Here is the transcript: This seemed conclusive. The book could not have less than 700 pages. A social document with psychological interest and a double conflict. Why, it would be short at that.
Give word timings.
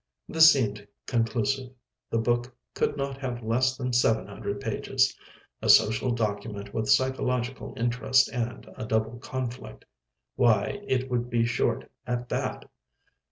This 0.27 0.51
seemed 0.51 0.87
conclusive. 1.05 1.73
The 2.09 2.17
book 2.17 2.55
could 2.73 2.97
not 2.97 3.17
have 3.19 3.43
less 3.43 3.77
than 3.77 3.93
700 3.93 4.59
pages. 4.59 5.15
A 5.61 5.69
social 5.69 6.09
document 6.09 6.73
with 6.73 6.89
psychological 6.89 7.75
interest 7.77 8.27
and 8.33 8.67
a 8.77 8.85
double 8.87 9.19
conflict. 9.19 9.85
Why, 10.35 10.81
it 10.87 11.11
would 11.11 11.29
be 11.29 11.45
short 11.45 11.87
at 12.07 12.29
that. 12.29 12.67